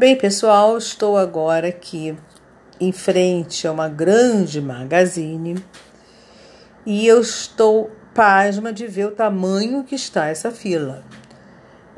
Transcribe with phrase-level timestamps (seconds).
[0.00, 2.16] Bem, pessoal, estou agora aqui
[2.80, 5.62] em frente a uma grande magazine
[6.86, 11.04] e eu estou pasma de ver o tamanho que está essa fila.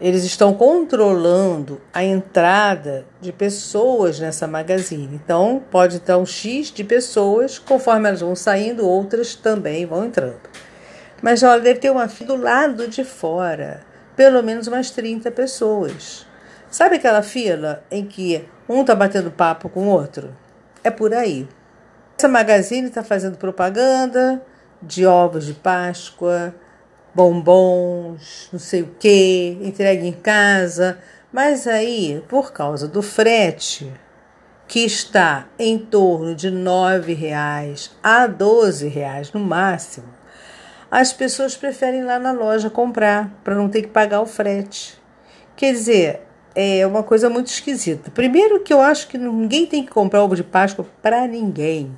[0.00, 5.20] Eles estão controlando a entrada de pessoas nessa magazine.
[5.24, 10.50] Então, pode estar um X de pessoas, conforme elas vão saindo, outras também vão entrando.
[11.22, 13.80] Mas olha, deve ter uma fila do lado de fora,
[14.16, 16.26] pelo menos umas 30 pessoas.
[16.72, 20.34] Sabe aquela fila em que um está batendo papo com o outro?
[20.82, 21.46] É por aí.
[22.16, 24.42] Essa magazine está fazendo propaganda
[24.80, 26.54] de ovos de Páscoa,
[27.14, 30.98] bombons, não sei o que, entregue em casa.
[31.30, 33.92] Mas aí, por causa do frete,
[34.66, 40.08] que está em torno de R$ reais a R$ reais no máximo,
[40.90, 44.98] as pessoas preferem ir lá na loja comprar para não ter que pagar o frete.
[45.54, 48.10] Quer dizer, é uma coisa muito esquisita.
[48.10, 51.96] Primeiro que eu acho que ninguém tem que comprar ovo de Páscoa para ninguém.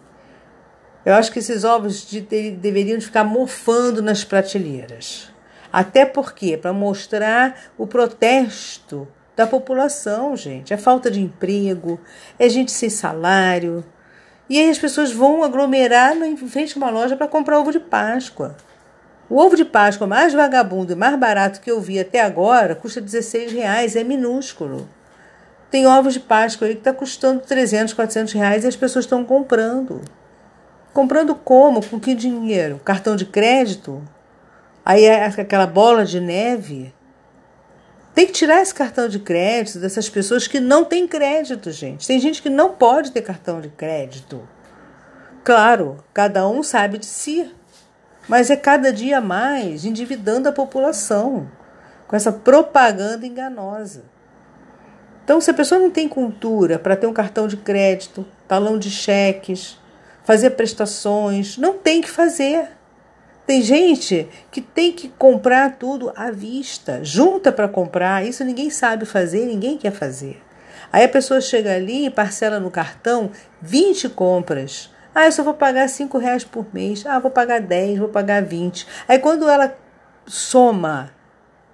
[1.05, 5.31] Eu acho que esses ovos de, de, deveriam ficar mofando nas prateleiras.
[5.73, 10.73] Até porque, para mostrar o protesto da população, gente.
[10.73, 12.01] É falta de emprego,
[12.39, 13.85] é gente sem salário.
[14.49, 17.81] E aí as pessoas vão aglomerar em frente a uma loja para comprar ovo de
[17.81, 18.57] Páscoa.
[19.29, 23.01] O ovo de Páscoa mais vagabundo e mais barato que eu vi até agora custa
[23.01, 24.89] 16 reais, é minúsculo.
[25.71, 29.25] Tem ovos de Páscoa aí que está custando 300, 400 reais e as pessoas estão
[29.25, 30.03] comprando.
[30.93, 31.85] Comprando como?
[31.85, 32.81] Com que dinheiro?
[32.85, 34.03] Cartão de crédito?
[34.85, 36.95] Aí é aquela bola de neve.
[38.15, 42.07] Tem que tirar esse cartão de crédito dessas pessoas que não têm crédito, gente.
[42.07, 44.47] Tem gente que não pode ter cartão de crédito.
[45.43, 47.53] Claro, cada um sabe de si,
[48.29, 51.49] mas é cada dia mais endividando a população
[52.07, 54.05] com essa propaganda enganosa.
[55.25, 58.91] Então, se a pessoa não tem cultura para ter um cartão de crédito, talão de
[58.91, 59.79] cheques,
[60.25, 61.57] fazer prestações.
[61.57, 62.69] Não tem que fazer.
[63.47, 68.27] Tem gente que tem que comprar tudo à vista, junta para comprar.
[68.27, 70.43] Isso ninguém sabe fazer, ninguém quer fazer.
[70.91, 73.31] Aí a pessoa chega ali e parcela no cartão
[73.61, 74.91] 20 compras.
[75.15, 77.07] Ah, eu só vou pagar 5 reais por mês.
[77.07, 78.87] Ah, vou pagar 10, vou pagar 20.
[79.07, 79.77] Aí quando ela
[80.27, 81.13] soma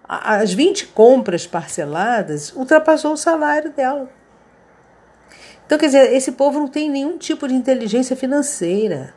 [0.06, 4.10] as 20 compras parceladas, ultrapassou o salário dela.
[5.64, 9.14] Então, quer dizer, esse povo não tem nenhum tipo de inteligência financeira.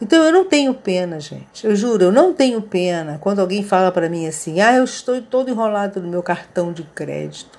[0.00, 1.66] Então, eu não tenho pena, gente.
[1.66, 5.20] Eu juro, eu não tenho pena quando alguém fala para mim assim: ah, eu estou
[5.20, 7.58] todo enrolado no meu cartão de crédito.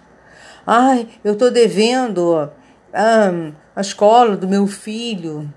[0.66, 2.50] Ai, eu estou devendo
[2.94, 5.53] ah, a escola do meu filho.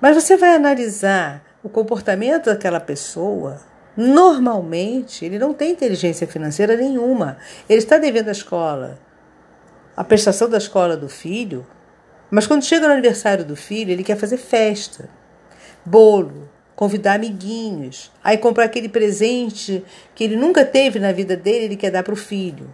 [0.00, 3.60] Mas você vai analisar o comportamento daquela pessoa.
[3.96, 7.38] Normalmente, ele não tem inteligência financeira nenhuma.
[7.68, 8.98] Ele está devendo a escola,
[9.96, 11.66] a prestação da escola do filho,
[12.30, 15.08] mas quando chega no aniversário do filho, ele quer fazer festa,
[15.84, 19.82] bolo, convidar amiguinhos, aí comprar aquele presente
[20.14, 22.72] que ele nunca teve na vida dele, ele quer dar para o filho.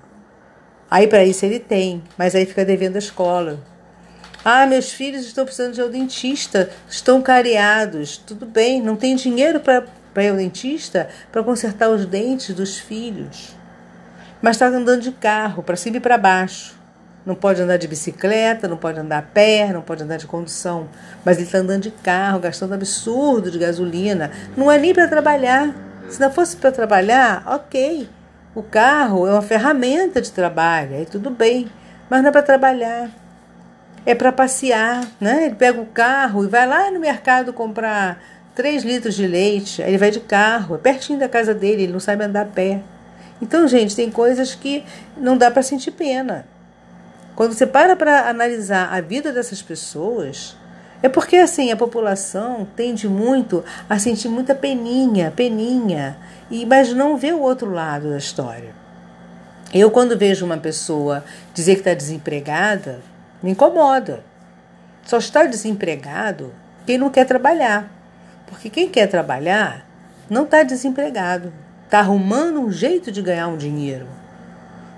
[0.91, 3.61] Aí para isso ele tem, mas aí fica devendo a escola.
[4.45, 8.19] Ah, meus filhos estão precisando de um dentista, estão careados.
[8.19, 9.83] Tudo bem, não tem dinheiro para
[10.23, 13.57] ir ao dentista para consertar os dentes dos filhos.
[14.43, 16.79] Mas está andando de carro, para cima e para baixo.
[17.25, 20.91] Não pode andar de bicicleta, não pode andar a pé, não pode andar de condução.
[21.25, 24.31] Mas ele está andando de carro, gastando absurdo de gasolina.
[24.55, 25.75] Não é nem para trabalhar.
[26.11, 28.07] Se não fosse para trabalhar, ok.
[28.55, 31.67] O carro é uma ferramenta de trabalho, aí tudo bem.
[32.11, 33.24] Mas não é para trabalhar.
[34.07, 35.47] É para passear, né?
[35.47, 38.23] Ele pega o carro e vai lá no mercado comprar
[38.55, 39.83] 3 litros de leite.
[39.83, 42.47] Aí ele vai de carro, é pertinho da casa dele, ele não sabe andar a
[42.47, 42.81] pé.
[43.41, 44.85] Então, gente, tem coisas que
[45.17, 46.47] não dá para sentir pena.
[47.35, 50.57] Quando você para para analisar a vida dessas pessoas,
[51.03, 56.17] é porque assim a população tende muito a sentir muita peninha, peninha,
[56.51, 58.75] e mas não vê o outro lado da história.
[59.73, 63.01] Eu quando vejo uma pessoa dizer que está desempregada,
[63.45, 64.25] me incomoda.
[65.05, 66.53] Só está desempregado
[66.87, 67.93] quem não quer trabalhar,
[68.47, 69.87] porque quem quer trabalhar
[70.29, 71.53] não está desempregado,
[71.85, 74.07] está arrumando um jeito de ganhar um dinheiro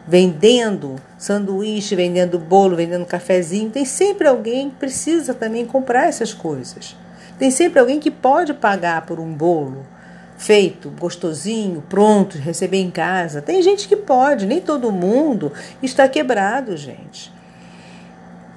[0.07, 3.71] vendendo sanduíche, vendendo bolo, vendendo cafezinho.
[3.71, 6.97] Tem sempre alguém que precisa também comprar essas coisas.
[7.39, 9.85] Tem sempre alguém que pode pagar por um bolo
[10.39, 13.43] feito, gostosinho, pronto, receber em casa.
[13.43, 15.53] Tem gente que pode, nem todo mundo
[15.83, 17.35] está quebrado, gente.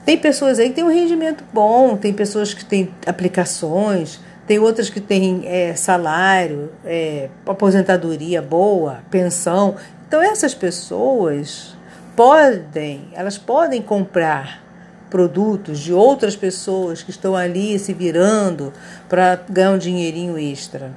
[0.09, 4.89] Tem pessoas aí que têm um rendimento bom, tem pessoas que têm aplicações, tem outras
[4.89, 9.75] que têm é, salário, é, aposentadoria boa, pensão.
[10.07, 11.77] Então, essas pessoas
[12.15, 14.63] podem, elas podem comprar
[15.11, 18.73] produtos de outras pessoas que estão ali se virando
[19.07, 20.91] para ganhar um dinheirinho extra.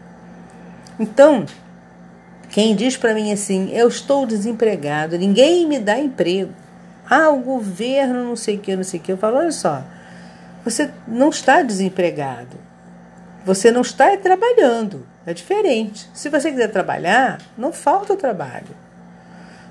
[0.99, 1.45] Então,
[2.49, 6.62] quem diz para mim assim, eu estou desempregado, ninguém me dá emprego.
[7.15, 9.13] Ah, o governo não sei o que, não sei o que.
[9.13, 9.85] Eu falo, olha só,
[10.65, 12.57] você não está desempregado.
[13.45, 15.07] Você não está trabalhando.
[15.27, 16.09] É diferente.
[16.15, 18.75] Se você quiser trabalhar, não falta o trabalho.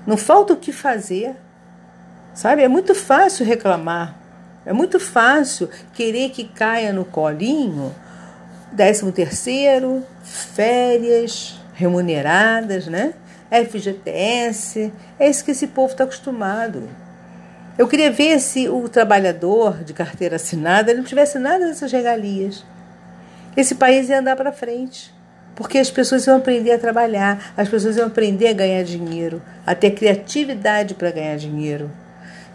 [0.06, 1.34] Não falta o que fazer.
[2.32, 2.62] Sabe?
[2.62, 4.14] É muito fácil reclamar.
[4.64, 7.92] É muito fácil querer que caia no colinho
[8.70, 13.14] décimo terceiro, férias remuneradas, né?
[13.50, 16.88] FGTS, é isso que esse povo está acostumado.
[17.78, 22.64] Eu queria ver se o trabalhador de carteira assinada não tivesse nada dessas regalias.
[23.56, 25.12] Esse país ia andar para frente.
[25.54, 29.74] Porque as pessoas iam aprender a trabalhar, as pessoas iam aprender a ganhar dinheiro, a
[29.74, 31.90] ter criatividade para ganhar dinheiro.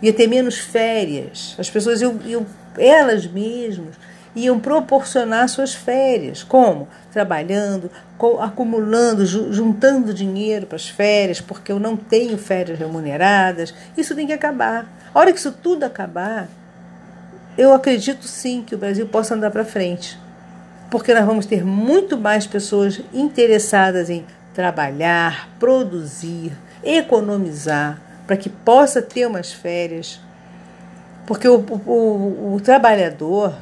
[0.02, 1.56] Ia ter menos férias.
[1.58, 2.46] As pessoas iam, iam,
[2.78, 3.96] elas mesmas,
[4.38, 6.44] iam proporcionar suas férias.
[6.44, 6.88] Como?
[7.12, 7.92] Trabalhando,
[8.40, 13.74] acumulando, juntando dinheiro para as férias, porque eu não tenho férias remuneradas.
[13.98, 14.86] Isso tem que acabar.
[15.14, 16.48] A hora que isso tudo acabar,
[17.58, 20.18] eu acredito sim que o Brasil possa andar para frente
[20.90, 26.52] porque nós vamos ter muito mais pessoas interessadas em trabalhar, produzir,
[26.84, 30.20] economizar, para que possa ter umas férias.
[31.26, 33.54] Porque o, o, o, trabalhador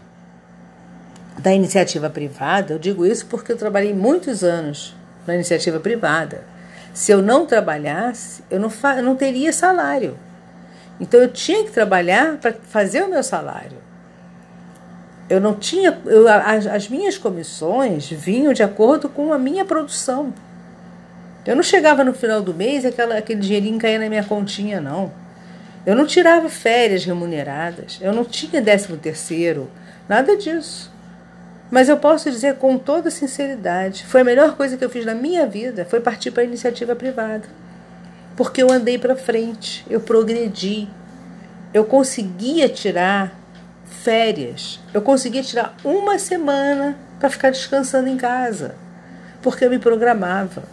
[1.37, 4.95] da iniciativa privada, eu digo isso porque eu trabalhei muitos anos
[5.27, 6.43] na iniciativa privada.
[6.93, 10.17] Se eu não trabalhasse, eu não, eu não teria salário.
[10.99, 13.85] Então eu tinha que trabalhar para fazer o meu salário
[15.29, 15.99] eu não tinha.
[16.05, 20.33] Eu, as, as, minhas comissões vinham de acordo com a minha produção.
[21.45, 25.11] Eu não chegava no final do mês e aquele dinheirinho caía na minha continha, não.
[25.85, 29.69] Eu não tirava férias remuneradas, eu não tinha décimo terceiro,
[30.09, 30.91] nada disso.
[31.71, 35.15] Mas eu posso dizer com toda sinceridade, foi a melhor coisa que eu fiz na
[35.15, 37.43] minha vida, foi partir para a iniciativa privada.
[38.35, 40.87] Porque eu andei para frente, eu progredi,
[41.73, 43.33] eu conseguia tirar
[43.85, 44.79] férias.
[44.93, 48.75] Eu conseguia tirar uma semana para ficar descansando em casa,
[49.41, 50.63] porque eu me programava.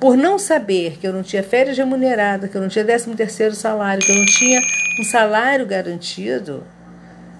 [0.00, 3.54] Por não saber que eu não tinha férias remuneradas, que eu não tinha 13 terceiro
[3.54, 4.60] salário, que eu não tinha
[5.00, 6.62] um salário garantido,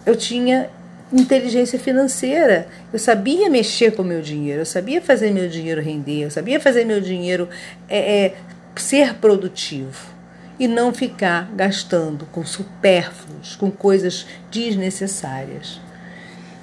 [0.04, 0.68] eu tinha
[1.12, 2.68] inteligência financeira.
[2.92, 6.84] Eu sabia mexer com meu dinheiro, eu sabia fazer meu dinheiro render, eu sabia fazer
[6.84, 7.48] meu dinheiro
[7.88, 8.34] é, é,
[8.76, 10.18] ser produtivo
[10.58, 15.80] e não ficar gastando com supérfluos, com coisas desnecessárias.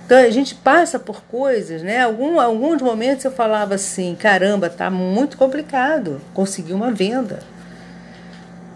[0.06, 2.01] Então a gente passa por coisas, né?
[2.01, 7.39] Algum, alguns momentos eu falava assim: caramba, tá muito complicado conseguir uma venda.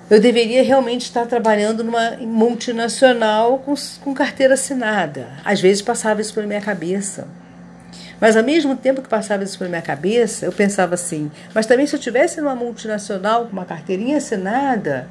[0.09, 5.27] Eu deveria realmente estar trabalhando numa multinacional com, com carteira assinada.
[5.45, 7.27] Às vezes passava isso pela minha cabeça.
[8.19, 11.85] Mas ao mesmo tempo que passava isso pela minha cabeça, eu pensava assim: mas também
[11.85, 15.07] se eu tivesse numa multinacional com uma carteirinha assinada,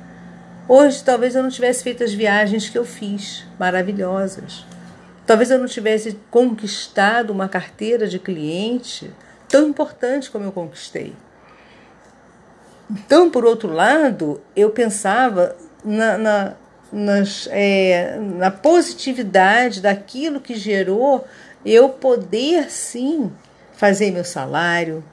[0.67, 4.67] hoje talvez eu não tivesse feito as viagens que eu fiz, maravilhosas.
[5.25, 9.09] Talvez eu não tivesse conquistado uma carteira de cliente
[9.49, 11.15] tão importante como eu conquistei.
[12.91, 15.55] Então, por outro lado, eu pensava
[15.85, 16.55] na, na,
[16.93, 21.27] nas, é, na positividade daquilo que gerou
[21.65, 23.31] eu poder sim
[23.75, 25.05] fazer meu salário,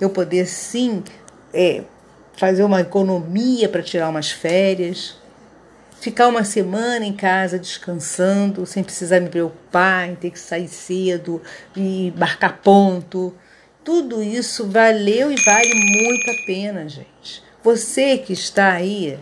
[0.00, 1.02] eu poder sim
[1.52, 1.82] é,
[2.36, 5.16] fazer uma economia para tirar umas férias,
[6.00, 11.40] ficar uma semana em casa descansando, sem precisar me preocupar em ter que sair cedo
[11.76, 13.32] e marcar ponto.
[13.84, 17.42] Tudo isso valeu e vale muito a pena, gente.
[17.62, 19.18] Você que está aí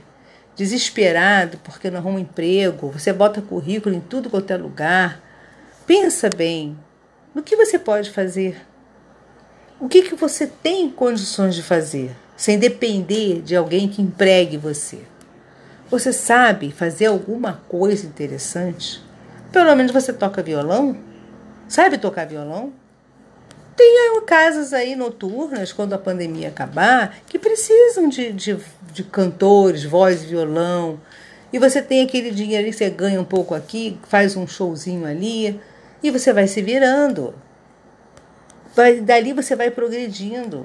[0.57, 5.21] desesperado porque não arruma emprego, você bota currículo em tudo quanto é lugar,
[5.87, 6.79] Pensa bem
[7.35, 8.65] no que você pode fazer.
[9.81, 15.01] O que, que você tem condições de fazer, sem depender de alguém que empregue você.
[15.91, 19.03] Você sabe fazer alguma coisa interessante?
[19.51, 20.97] Pelo menos você toca violão?
[21.69, 22.73] Sabe tocar violão?
[23.83, 28.57] Tem casas aí noturnas, quando a pandemia acabar, que precisam de, de,
[28.93, 31.01] de cantores, voz violão.
[31.53, 35.61] E você tem aquele dinheiro que você ganha um pouco aqui, faz um showzinho ali.
[36.01, 37.35] E você vai se virando.
[38.75, 40.65] Vai, dali você vai progredindo.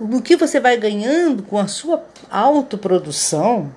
[0.00, 3.72] No que você vai ganhando com a sua autoprodução,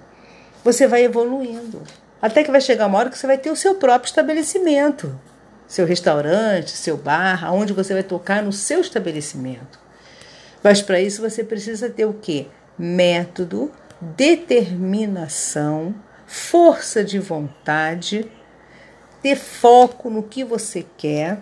[0.64, 1.84] você vai evoluindo.
[2.20, 5.18] Até que vai chegar uma hora que você vai ter o seu próprio estabelecimento.
[5.68, 9.80] Seu restaurante, seu bar, aonde você vai tocar no seu estabelecimento.
[10.64, 12.48] Mas para isso você precisa ter o quê?
[12.78, 13.72] Método,
[14.02, 15.94] determinação,
[16.26, 18.30] força de vontade,
[19.22, 21.40] ter foco no que você quer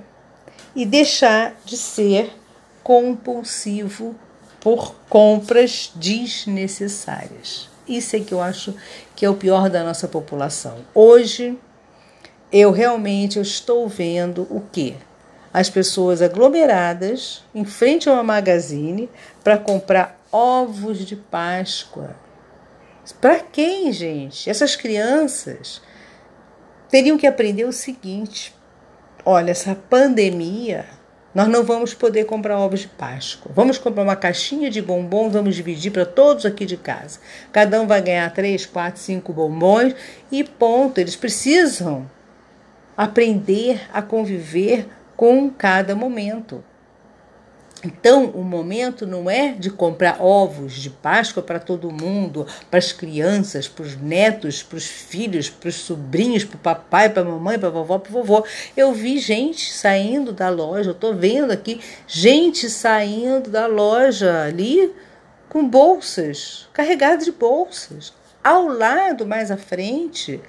[0.75, 2.33] e deixar de ser
[2.83, 4.15] compulsivo
[4.59, 7.69] por compras desnecessárias.
[7.87, 8.73] Isso é que eu acho
[9.15, 10.79] que é o pior da nossa população.
[10.93, 11.57] Hoje
[12.51, 14.95] eu realmente estou vendo o que
[15.53, 19.09] as pessoas aglomeradas em frente a uma magazine
[19.43, 22.15] para comprar ovos de Páscoa.
[23.21, 24.49] Para quem, gente?
[24.49, 25.81] Essas crianças
[26.89, 28.53] teriam que aprender o seguinte:
[29.23, 30.85] olha, essa pandemia,
[31.33, 33.51] nós não vamos poder comprar ovos de Páscoa.
[33.55, 37.19] Vamos comprar uma caixinha de bombons, vamos dividir para todos aqui de casa.
[37.51, 39.95] Cada um vai ganhar três, quatro, cinco bombons
[40.31, 40.99] e ponto.
[40.99, 42.09] Eles precisam
[42.95, 46.63] aprender a conviver com cada momento.
[47.85, 52.91] Então, o momento não é de comprar ovos de Páscoa para todo mundo, para as
[52.91, 57.25] crianças, para os netos, para os filhos, para os sobrinhos, para o papai, para a
[57.25, 58.43] mamãe, para a vovó, para o vovô.
[58.75, 64.91] Eu vi gente saindo da loja, eu estou vendo aqui gente saindo da loja ali
[65.47, 68.13] com bolsas, carregadas de bolsas.
[68.43, 70.41] Ao lado, mais à frente,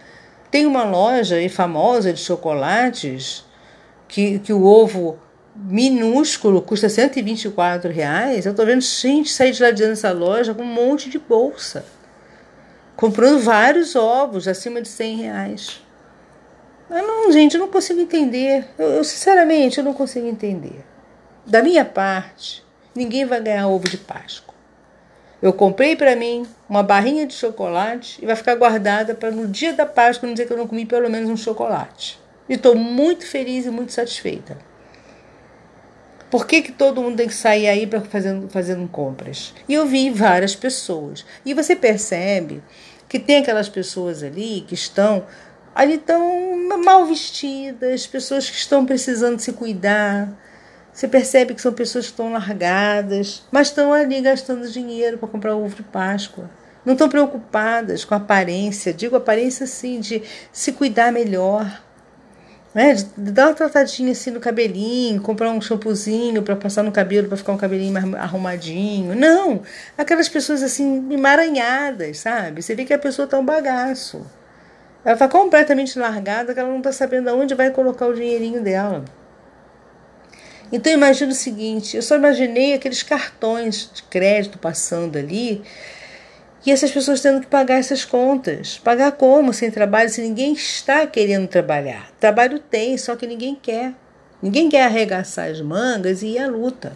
[0.50, 3.44] tem uma loja famosa de chocolates
[4.08, 5.18] que, que o ovo
[5.54, 8.44] minúsculo custa 124 reais.
[8.44, 11.84] Eu estou vendo gente sair de lá dessa loja com um monte de bolsa,
[12.94, 15.82] comprando vários ovos acima de 100 reais.
[16.88, 18.66] Mas não, gente, eu não consigo entender.
[18.78, 20.84] Eu, eu sinceramente eu não consigo entender.
[21.44, 24.45] Da minha parte, ninguém vai ganhar ovo de Páscoa.
[25.42, 29.72] Eu comprei para mim uma barrinha de chocolate e vai ficar guardada para no dia
[29.72, 32.18] da Páscoa não dizer que eu não comi pelo menos um chocolate.
[32.48, 34.56] E estou muito feliz e muito satisfeita.
[36.30, 39.54] Por que, que todo mundo tem que sair aí para fazendo, fazendo compras?
[39.68, 41.24] E eu vi várias pessoas.
[41.44, 42.62] E você percebe
[43.08, 45.24] que tem aquelas pessoas ali que estão
[45.74, 50.28] ali tão mal vestidas, pessoas que estão precisando se cuidar,
[50.96, 55.54] você percebe que são pessoas que estão largadas, mas estão ali gastando dinheiro para comprar
[55.54, 56.48] ovo de Páscoa.
[56.86, 61.82] Não estão preocupadas com aparência, digo aparência sim, de se cuidar melhor.
[62.74, 62.94] Né?
[62.94, 67.36] De dar uma tratadinha assim no cabelinho, comprar um shampoozinho para passar no cabelo para
[67.36, 69.14] ficar um cabelinho mais arrumadinho.
[69.14, 69.60] Não!
[69.98, 72.62] Aquelas pessoas assim emaranhadas, sabe?
[72.62, 74.24] Você vê que a pessoa está um bagaço.
[75.04, 79.04] Ela está completamente largada, que ela não está sabendo aonde vai colocar o dinheirinho dela.
[80.72, 85.62] Então imagina o seguinte, eu só imaginei aqueles cartões de crédito passando ali
[86.66, 88.76] e essas pessoas tendo que pagar essas contas.
[88.76, 89.52] Pagar como?
[89.52, 92.10] Sem trabalho, se ninguém está querendo trabalhar.
[92.18, 93.94] Trabalho tem, só que ninguém quer.
[94.42, 96.92] Ninguém quer arregaçar as mangas e ir à luta.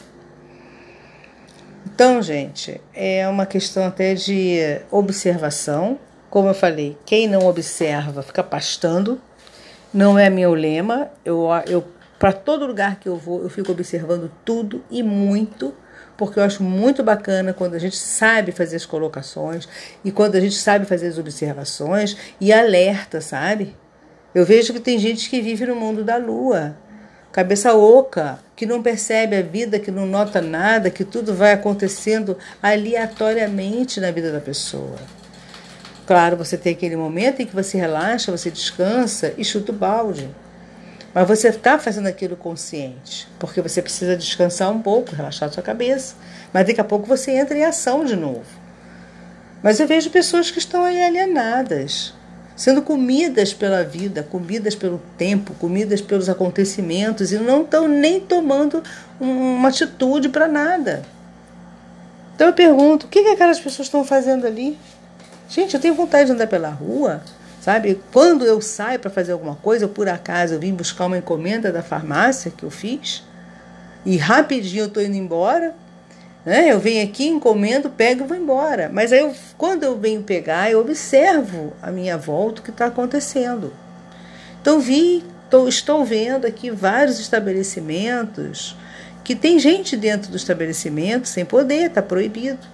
[1.87, 4.59] Então, gente, é uma questão até de
[4.91, 6.01] observação.
[6.29, 9.21] Como eu falei, quem não observa fica pastando.
[9.95, 11.13] Não é meu lema.
[11.25, 11.85] Eu, eu
[12.21, 15.75] para todo lugar que eu vou, eu fico observando tudo e muito,
[16.19, 19.67] porque eu acho muito bacana quando a gente sabe fazer as colocações
[20.05, 23.75] e quando a gente sabe fazer as observações e alerta, sabe?
[24.35, 26.77] Eu vejo que tem gente que vive no mundo da lua,
[27.33, 32.37] cabeça oca, que não percebe a vida, que não nota nada, que tudo vai acontecendo
[32.63, 34.99] aleatoriamente na vida da pessoa.
[36.07, 40.29] Claro, você tem aquele momento em que você relaxa, você descansa e chuta o balde.
[41.13, 46.15] Mas você está fazendo aquilo consciente, porque você precisa descansar um pouco, relaxar sua cabeça.
[46.53, 48.45] Mas daqui a pouco você entra em ação de novo.
[49.63, 52.15] Mas eu vejo pessoas que estão alienadas,
[52.55, 58.83] sendo comidas pela vida, comidas pelo tempo, comidas pelos acontecimentos e não estão nem tomando
[59.19, 61.03] uma atitude para nada.
[62.35, 64.79] Então eu pergunto: o que, que aquelas pessoas estão fazendo ali?
[65.49, 67.21] Gente, eu tenho vontade de andar pela rua
[67.61, 71.71] Sabe, quando eu saio para fazer alguma coisa, por acaso eu vim buscar uma encomenda
[71.71, 73.23] da farmácia que eu fiz,
[74.05, 75.75] e rapidinho eu estou indo embora,
[76.43, 76.73] né?
[76.73, 78.91] Eu venho aqui, encomendo, pego e vou embora.
[78.91, 82.87] Mas aí eu, quando eu venho pegar, eu observo a minha volta o que está
[82.87, 83.75] acontecendo.
[84.63, 88.75] Então vi, tô, estou vendo aqui vários estabelecimentos
[89.23, 92.67] que tem gente dentro do estabelecimento sem poder, está proibido.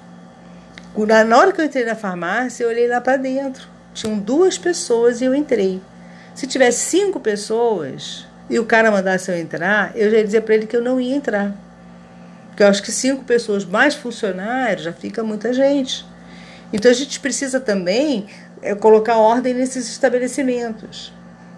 [0.97, 3.76] Na hora que eu entrei na farmácia, eu olhei lá para dentro.
[3.97, 5.81] Tinham duas pessoas e eu entrei.
[6.35, 10.55] Se tivesse cinco pessoas e o cara mandasse eu entrar, eu já ia dizer para
[10.55, 11.55] ele que eu não ia entrar.
[12.49, 16.05] Porque eu acho que cinco pessoas mais funcionários já fica muita gente.
[16.75, 18.27] Então a gente precisa também
[18.61, 21.11] é, colocar ordem nesses estabelecimentos.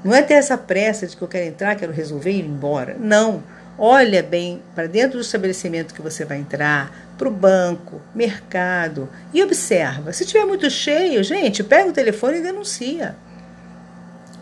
[0.05, 2.97] Não é ter essa pressa de que eu quero entrar, quero resolver e ir embora.
[3.01, 3.43] Não.
[3.79, 9.43] Olha bem para dentro do estabelecimento que você vai entrar, para o banco, mercado e
[9.43, 10.13] observa.
[10.13, 13.17] Se tiver muito cheio, gente, pega o telefone e denuncia.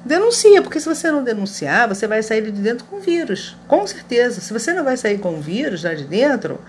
[0.04, 3.56] Denuncia, porque se você não denunciar, você vai sair de dentro com vírus.
[3.66, 4.40] Com certeza.
[4.40, 6.60] Se você não vai sair com vírus lá de dentro,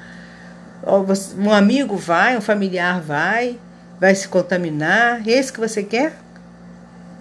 [1.38, 3.60] um amigo vai, um familiar vai,
[4.00, 5.28] vai se contaminar.
[5.28, 6.14] E é isso que você quer?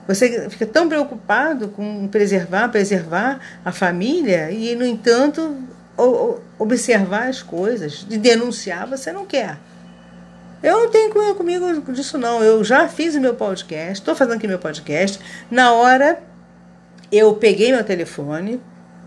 [0.06, 5.56] Você fica tão preocupado com preservar, preservar a família e, no entanto,
[6.58, 9.58] observar as coisas, de denunciar, você não quer.
[10.62, 12.42] Eu não tenho comigo disso, não.
[12.42, 15.20] Eu já fiz o meu podcast, estou fazendo aqui meu podcast.
[15.50, 16.18] Na hora,
[17.10, 18.60] eu peguei meu telefone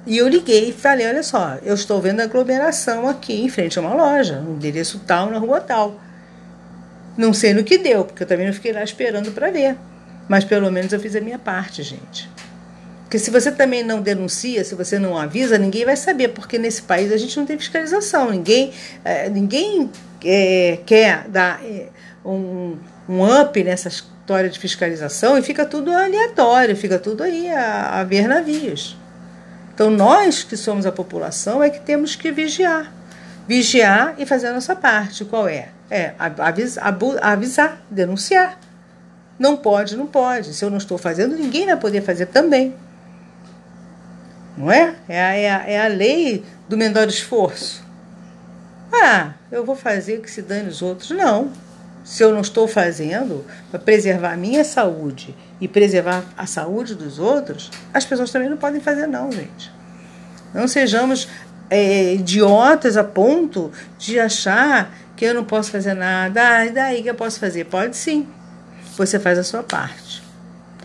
[0.06, 3.82] e eu liguei e falei: olha só, eu estou vendo aglomeração aqui em frente a
[3.82, 6.00] uma loja, um endereço tal, na rua tal.
[7.18, 9.75] Não sei no que deu, porque eu também não fiquei lá esperando para ver.
[10.29, 12.29] Mas pelo menos eu fiz a minha parte, gente.
[13.03, 16.83] Porque se você também não denuncia, se você não avisa, ninguém vai saber, porque nesse
[16.83, 18.29] país a gente não tem fiscalização.
[18.29, 18.71] Ninguém,
[19.03, 19.89] é, ninguém
[20.24, 21.88] é, quer dar é,
[22.24, 22.77] um,
[23.09, 28.03] um up nessa história de fiscalização e fica tudo aleatório, fica tudo aí a, a
[28.03, 28.95] ver navios.
[29.74, 32.93] Então nós que somos a população é que temos que vigiar.
[33.48, 35.25] Vigiar e fazer a nossa parte.
[35.25, 35.69] Qual é?
[35.89, 38.59] É avisar, avisar denunciar.
[39.39, 40.53] Não pode, não pode.
[40.53, 42.75] Se eu não estou fazendo, ninguém vai poder fazer também.
[44.58, 44.96] Não é?
[45.08, 47.81] É a, é a, é a lei do menor esforço.
[48.91, 51.12] Ah, eu vou fazer que se dane os outros.
[51.12, 51.51] Não.
[52.03, 57.19] Se eu não estou fazendo para preservar a minha saúde e preservar a saúde dos
[57.19, 59.72] outros, as pessoas também não podem fazer, não, gente.
[60.53, 61.29] Não sejamos
[61.69, 66.41] é, idiotas a ponto de achar que eu não posso fazer nada.
[66.41, 67.65] Ah, e daí que eu posso fazer?
[67.65, 68.27] Pode sim.
[69.00, 70.22] Você faz a sua parte.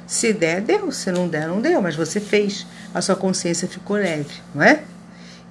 [0.06, 0.92] Se der, deu.
[0.92, 1.82] Se não der, não deu.
[1.82, 4.82] Mas você fez a sua consciência ficou leve, não é?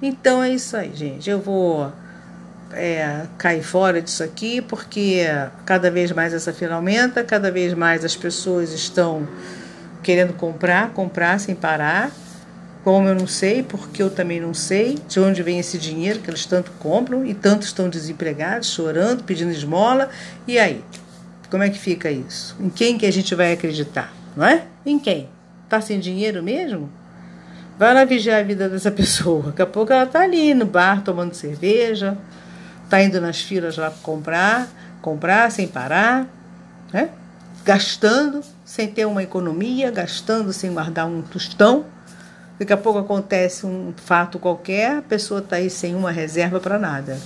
[0.00, 1.28] Então é isso aí, gente.
[1.28, 1.92] Eu vou
[2.72, 5.26] é, cair fora disso aqui porque
[5.66, 9.28] cada vez mais essa fila aumenta, cada vez mais as pessoas estão
[10.02, 12.10] querendo comprar, comprar sem parar.
[12.82, 16.30] Como eu não sei, porque eu também não sei de onde vem esse dinheiro que
[16.30, 20.08] eles tanto compram e tanto estão desempregados, chorando, pedindo esmola.
[20.46, 20.82] E aí?
[21.50, 22.56] Como é que fica isso?
[22.60, 24.64] Em quem que a gente vai acreditar, não é?
[24.84, 25.28] Em quem?
[25.68, 26.90] Tá sem dinheiro mesmo?
[27.78, 29.44] Vai lá vigiar a vida dessa pessoa.
[29.46, 32.16] Daqui a pouco ela está ali no bar tomando cerveja,
[32.84, 34.68] está indo nas filas lá comprar,
[35.00, 36.26] comprar sem parar,
[36.92, 37.10] né?
[37.64, 41.86] gastando sem ter uma economia, gastando sem guardar um tostão.
[42.58, 46.78] Daqui a pouco acontece um fato qualquer, a pessoa está aí sem uma reserva para
[46.78, 47.18] nada.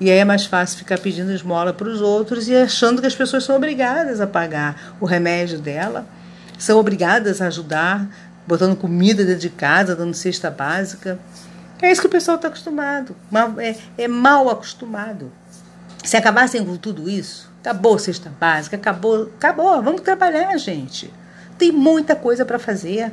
[0.00, 3.16] E aí é mais fácil ficar pedindo esmola para os outros e achando que as
[3.16, 6.06] pessoas são obrigadas a pagar o remédio dela,
[6.56, 8.08] são obrigadas a ajudar
[8.46, 11.18] botando comida dentro de casa, dando cesta básica.
[11.82, 13.14] É isso que o pessoal está acostumado.
[13.58, 15.30] É, é mal acostumado.
[16.02, 19.82] Se acabassem com tudo isso, acabou a cesta básica, acabou, acabou.
[19.82, 21.12] Vamos trabalhar, gente.
[21.58, 23.12] Tem muita coisa para fazer.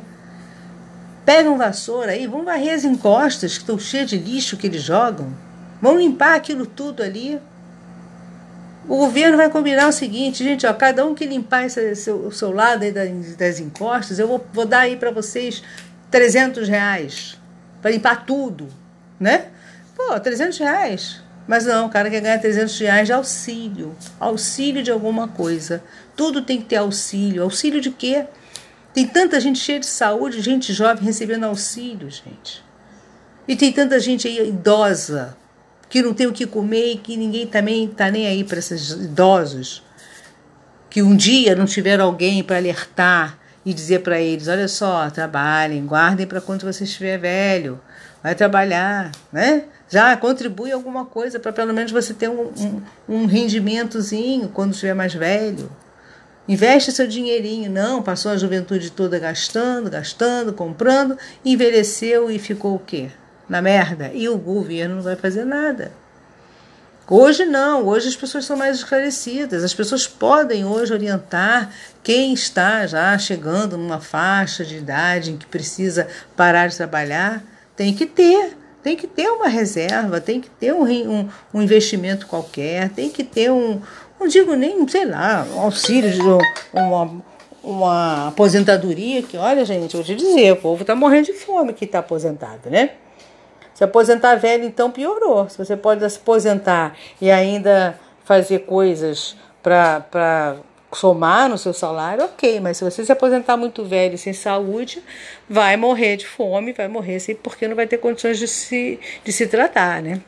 [1.25, 4.83] Pega um vassoura aí, vamos varrer as encostas que estão cheias de lixo que eles
[4.83, 5.33] jogam.
[5.81, 7.39] Vamos limpar aquilo tudo ali.
[8.87, 12.31] O governo vai combinar o seguinte, gente, ó, cada um que limpar esse, seu, o
[12.31, 15.63] seu lado aí das, das encostas, eu vou, vou dar aí para vocês
[16.11, 17.37] 300 reais
[17.81, 18.67] para limpar tudo,
[19.19, 19.45] né?
[19.95, 21.21] Pô, 300 reais.
[21.47, 23.95] Mas não, o cara quer ganhar 300 reais de auxílio.
[24.19, 25.83] Auxílio de alguma coisa.
[26.15, 27.43] Tudo tem que ter auxílio.
[27.43, 28.25] Auxílio de quê?
[28.93, 32.63] Tem tanta gente cheia de saúde, gente jovem recebendo auxílio, gente.
[33.47, 35.37] E tem tanta gente aí idosa
[35.95, 38.89] que não tem o que comer e que ninguém também está nem aí para esses
[38.89, 39.81] idosos,
[40.89, 45.85] que um dia não tiveram alguém para alertar e dizer para eles: olha só, trabalhem,
[45.85, 47.79] guardem para quando você estiver velho,
[48.21, 49.63] vai trabalhar, né?
[49.87, 54.93] Já contribui alguma coisa para pelo menos você ter um, um, um rendimentozinho quando estiver
[54.93, 55.71] mais velho.
[56.45, 57.71] Investe seu dinheirinho.
[57.71, 63.11] Não, passou a juventude toda gastando, gastando, comprando, envelheceu e ficou o quê?
[63.47, 64.11] Na merda.
[64.13, 65.91] E o governo não vai fazer nada.
[67.07, 72.87] Hoje não, hoje as pessoas são mais esclarecidas, as pessoas podem hoje orientar quem está
[72.87, 77.43] já chegando numa faixa de idade em que precisa parar de trabalhar,
[77.75, 82.25] tem que ter, tem que ter uma reserva, tem que ter um, um, um investimento
[82.25, 83.79] qualquer, tem que ter um,
[84.19, 86.21] não digo nem, sei lá, um auxílio de
[86.73, 87.21] uma,
[87.63, 91.85] uma aposentadoria que, olha gente, vou te dizer, o povo está morrendo de fome que
[91.85, 92.93] está aposentado, né?
[93.75, 95.49] Se aposentar velho, então piorou.
[95.49, 100.55] Se você pode se aposentar e ainda fazer coisas para
[100.93, 105.03] somar no seu salário, ok, mas se você se aposentar muito velho sem saúde,
[105.49, 109.33] vai morrer de fome, vai morrer assim, porque não vai ter condições de se, de
[109.33, 110.21] se tratar, né?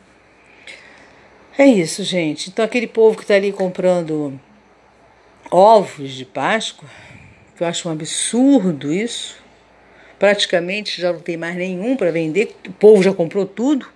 [1.57, 2.49] É isso, gente.
[2.49, 4.38] Então, aquele povo que está ali comprando
[5.49, 6.88] ovos de Páscoa,
[7.55, 9.38] que eu acho um absurdo isso,
[10.19, 13.88] praticamente já não tem mais nenhum para vender, o povo já comprou tudo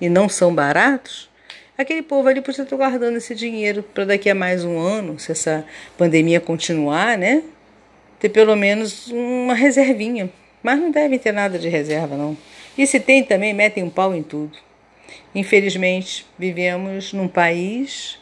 [0.00, 1.28] e não são baratos.
[1.78, 5.32] Aquele povo ali podia estar guardando esse dinheiro para daqui a mais um ano, se
[5.32, 5.64] essa
[5.98, 7.42] pandemia continuar, né?
[8.18, 10.30] Ter pelo menos uma reservinha.
[10.62, 12.36] Mas não devem ter nada de reserva, não.
[12.78, 14.56] E se tem também, metem um pau em tudo.
[15.34, 18.18] Infelizmente, vivemos num país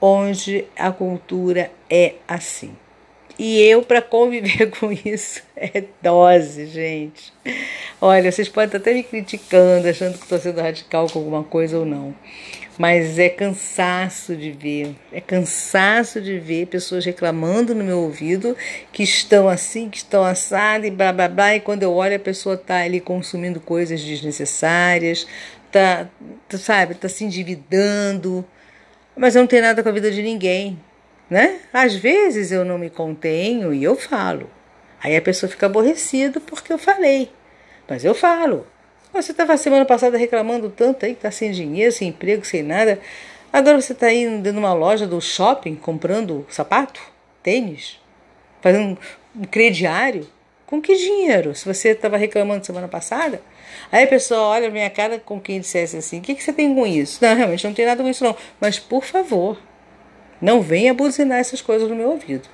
[0.00, 2.74] onde a cultura é assim.
[3.38, 7.32] E eu, para conviver com isso, é dose, gente.
[8.00, 11.78] Olha, vocês podem estar até me criticando, achando que estou sendo radical com alguma coisa
[11.78, 12.14] ou não.
[12.76, 18.56] Mas é cansaço de ver, é cansaço de ver pessoas reclamando no meu ouvido
[18.92, 21.54] que estão assim, que estão assadas e blá blá blá.
[21.54, 25.24] E quando eu olho, a pessoa está ali consumindo coisas desnecessárias,
[25.70, 26.08] tá,
[26.48, 28.44] tá sabe, tá se endividando,
[29.16, 30.76] mas não tem nada com a vida de ninguém,
[31.28, 31.60] né?
[31.72, 34.50] Às vezes eu não me contenho e eu falo.
[35.02, 37.30] Aí a pessoa fica aborrecida porque eu falei.
[37.88, 38.66] Mas eu falo.
[39.12, 42.98] Você estava semana passada reclamando tanto aí que tá sem dinheiro, sem emprego, sem nada.
[43.52, 47.00] Agora você está indo numa loja do shopping comprando sapato,
[47.42, 48.00] tênis,
[48.60, 48.98] fazendo
[49.36, 50.26] um crediário.
[50.66, 51.54] Com que dinheiro?
[51.54, 53.40] Se você estava reclamando semana passada,
[53.90, 56.52] Aí a pessoa olha a minha cara com quem dissesse assim: o que, que você
[56.52, 57.18] tem com isso?
[57.22, 58.36] Não, realmente não tem nada com isso, não.
[58.60, 59.58] Mas por favor,
[60.44, 62.48] não venha buzinar essas coisas no meu ouvido.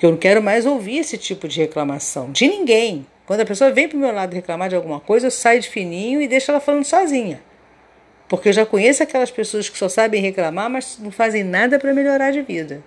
[0.00, 3.06] Eu não quero mais ouvir esse tipo de reclamação de ninguém.
[3.24, 5.68] Quando a pessoa vem para o meu lado reclamar de alguma coisa, eu saio de
[5.68, 7.40] fininho e deixo ela falando sozinha.
[8.28, 11.94] Porque eu já conheço aquelas pessoas que só sabem reclamar, mas não fazem nada para
[11.94, 12.82] melhorar de vida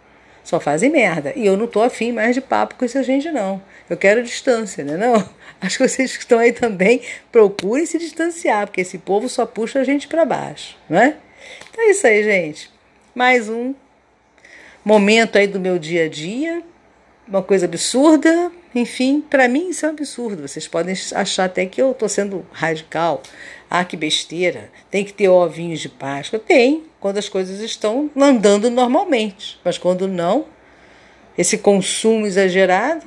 [0.45, 1.33] só fazem merda.
[1.35, 3.61] E eu não tô afim mais de papo com essa gente, não.
[3.89, 4.95] Eu quero distância, né?
[4.95, 5.15] Não?
[5.59, 9.79] Acho que vocês que estão aí também procurem se distanciar, porque esse povo só puxa
[9.79, 11.17] a gente para baixo, né?
[11.69, 12.71] Então é isso aí, gente.
[13.13, 13.73] Mais um
[14.85, 16.61] momento aí do meu dia a dia,
[17.27, 18.51] uma coisa absurda.
[18.73, 20.47] Enfim, para mim isso é um absurdo.
[20.47, 23.23] Vocês podem achar até que eu tô sendo radical.
[23.69, 24.69] Ah, que besteira.
[24.91, 26.37] Tem que ter ovinhos de Páscoa.
[26.37, 29.59] Tem, quando as coisas estão andando normalmente.
[29.63, 30.45] Mas quando não,
[31.37, 33.05] esse consumo exagerado,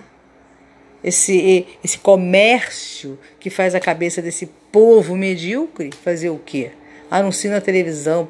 [1.04, 6.72] esse, esse comércio que faz a cabeça desse povo medíocre fazer o quê?
[7.10, 8.28] Anuncia na televisão.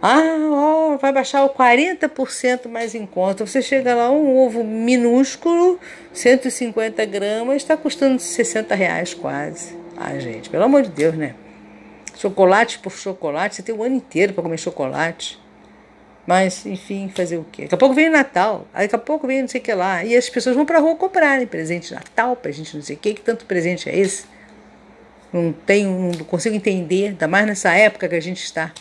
[0.00, 3.44] Ah, vai baixar o 40% mais em conta.
[3.44, 5.78] Você chega lá, um ovo minúsculo,
[6.12, 9.76] 150 gramas, está custando 60 reais quase.
[9.96, 11.34] Ah, gente, pelo amor de Deus, né?
[12.16, 15.40] Chocolate por chocolate, você tem o ano inteiro para comer chocolate.
[16.24, 17.62] Mas, enfim, fazer o quê?
[17.62, 20.04] Daqui a pouco vem o Natal, daqui a pouco vem não sei o que lá.
[20.04, 22.98] E as pessoas vão pra rua comprarem presente de Natal pra gente não sei o
[22.98, 23.14] que.
[23.14, 24.26] Que tanto presente é esse?
[25.32, 28.72] Não tenho, não consigo entender, ainda mais nessa época que a gente está.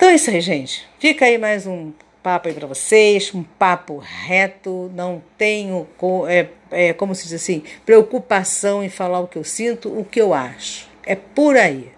[0.00, 0.88] Então é isso aí, gente.
[0.98, 5.86] Fica aí mais um papo aí para vocês, um papo reto, não tenho,
[6.26, 10.18] é, é, como se diz assim, preocupação em falar o que eu sinto, o que
[10.18, 10.88] eu acho.
[11.04, 11.92] É por aí,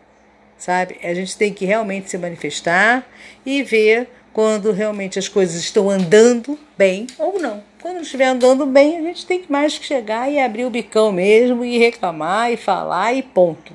[0.59, 0.99] sabe?
[1.01, 3.07] A gente tem que realmente se manifestar
[3.47, 7.63] e ver quando realmente as coisas estão andando bem ou não.
[7.81, 11.13] Quando estiver andando bem, a gente tem que mais que chegar e abrir o bicão
[11.13, 13.73] mesmo e reclamar e falar e ponto,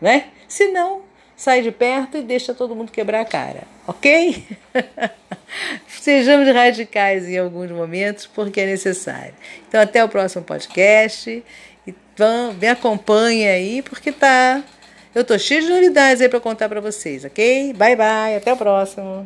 [0.00, 0.24] né?
[0.48, 1.02] Se não,
[1.40, 4.44] sai de perto e deixa todo mundo quebrar a cara, ok?
[5.88, 9.32] Sejamos radicais em alguns momentos, porque é necessário.
[9.66, 11.42] Então, até o próximo podcast.
[11.86, 14.62] E vão, me acompanhe aí, porque tá.
[15.14, 17.72] Eu tô cheio de novidades aí para contar para vocês, ok?
[17.72, 19.18] Bye bye, até o próximo.